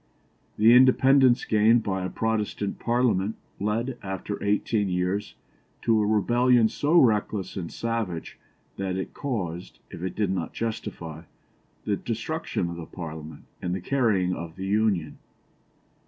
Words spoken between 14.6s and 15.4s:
Union.